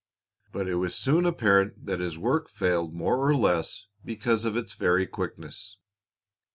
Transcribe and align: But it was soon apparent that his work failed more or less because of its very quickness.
But 0.51 0.67
it 0.67 0.77
was 0.77 0.95
soon 0.95 1.27
apparent 1.27 1.85
that 1.85 1.99
his 1.99 2.17
work 2.17 2.49
failed 2.49 2.91
more 2.91 3.19
or 3.23 3.35
less 3.35 3.85
because 4.03 4.45
of 4.45 4.57
its 4.57 4.73
very 4.73 5.05
quickness. 5.05 5.77